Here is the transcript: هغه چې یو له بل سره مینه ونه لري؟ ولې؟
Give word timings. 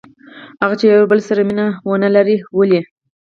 هغه 0.61 0.75
چې 0.79 0.85
یو 0.91 1.01
له 1.03 1.07
بل 1.11 1.19
سره 1.27 1.41
مینه 1.47 1.65
ونه 1.89 2.09
لري؟ 2.15 2.37
ولې؟ 2.57 2.81